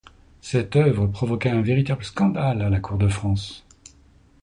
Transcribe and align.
Cette 0.41 0.75
œuvre 0.77 1.05
provoqua 1.05 1.51
un 1.51 1.61
véritable 1.61 2.03
scandale 2.03 2.63
à 2.63 2.69
la 2.71 2.79
cour 2.79 2.97
de 2.97 3.07
France. 3.07 3.63